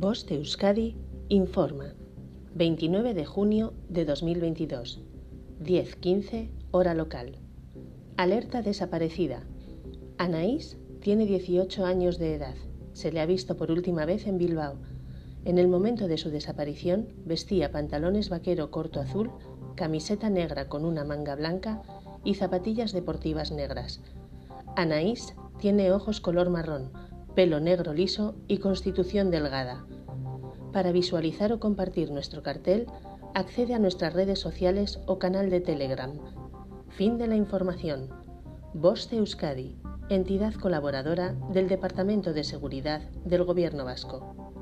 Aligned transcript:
Voz 0.00 0.26
de 0.26 0.36
Euskadi 0.36 0.94
informa. 1.28 1.96
29 2.54 3.14
de 3.14 3.24
junio 3.24 3.72
de 3.88 4.04
2022. 4.04 5.00
10.15 5.60 6.50
hora 6.70 6.94
local. 6.94 7.40
Alerta 8.16 8.62
desaparecida. 8.62 9.42
Anaís 10.16 10.78
tiene 11.00 11.26
18 11.26 11.84
años 11.84 12.16
de 12.20 12.36
edad. 12.36 12.54
Se 12.92 13.10
le 13.10 13.18
ha 13.18 13.26
visto 13.26 13.56
por 13.56 13.72
última 13.72 14.04
vez 14.04 14.28
en 14.28 14.38
Bilbao. 14.38 14.76
En 15.44 15.58
el 15.58 15.66
momento 15.66 16.06
de 16.06 16.16
su 16.16 16.30
desaparición 16.30 17.08
vestía 17.24 17.72
pantalones 17.72 18.28
vaquero 18.28 18.70
corto 18.70 19.00
azul, 19.00 19.32
camiseta 19.74 20.30
negra 20.30 20.68
con 20.68 20.84
una 20.84 21.02
manga 21.02 21.34
blanca 21.34 21.82
y 22.22 22.34
zapatillas 22.34 22.92
deportivas 22.92 23.50
negras. 23.50 24.00
Anaís 24.76 25.34
tiene 25.58 25.90
ojos 25.90 26.20
color 26.20 26.50
marrón, 26.50 26.92
pelo 27.38 27.60
negro 27.60 27.94
liso 27.94 28.34
y 28.48 28.58
constitución 28.58 29.30
delgada. 29.30 29.86
Para 30.72 30.90
visualizar 30.90 31.52
o 31.52 31.60
compartir 31.60 32.10
nuestro 32.10 32.42
cartel, 32.42 32.88
accede 33.32 33.74
a 33.74 33.78
nuestras 33.78 34.12
redes 34.12 34.40
sociales 34.40 34.98
o 35.06 35.20
canal 35.20 35.48
de 35.48 35.60
Telegram. 35.60 36.18
Fin 36.88 37.16
de 37.16 37.28
la 37.28 37.36
información. 37.36 38.10
Voz 38.74 39.08
de 39.08 39.18
Euskadi, 39.18 39.76
entidad 40.08 40.52
colaboradora 40.54 41.36
del 41.52 41.68
Departamento 41.68 42.32
de 42.32 42.42
Seguridad 42.42 43.02
del 43.24 43.44
Gobierno 43.44 43.84
Vasco. 43.84 44.57